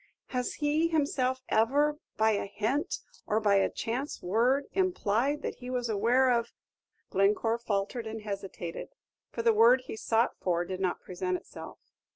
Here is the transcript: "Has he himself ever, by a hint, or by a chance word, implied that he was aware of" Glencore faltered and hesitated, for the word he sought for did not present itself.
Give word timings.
"Has 0.29 0.53
he 0.55 0.87
himself 0.87 1.43
ever, 1.49 1.99
by 2.17 2.31
a 2.31 2.47
hint, 2.47 2.97
or 3.27 3.39
by 3.39 3.57
a 3.57 3.69
chance 3.69 4.19
word, 4.19 4.65
implied 4.73 5.43
that 5.43 5.57
he 5.57 5.69
was 5.69 5.89
aware 5.89 6.31
of" 6.31 6.53
Glencore 7.11 7.59
faltered 7.59 8.07
and 8.07 8.23
hesitated, 8.23 8.95
for 9.29 9.43
the 9.43 9.53
word 9.53 9.81
he 9.81 9.95
sought 9.95 10.31
for 10.39 10.65
did 10.65 10.79
not 10.79 11.01
present 11.03 11.37
itself. 11.37 11.77